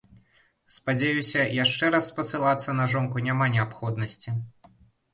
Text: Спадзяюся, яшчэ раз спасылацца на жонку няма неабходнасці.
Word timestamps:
Спадзяюся, 0.75 1.39
яшчэ 1.63 1.91
раз 1.97 2.09
спасылацца 2.15 2.77
на 2.81 2.91
жонку 2.97 3.27
няма 3.31 3.45
неабходнасці. 3.57 4.39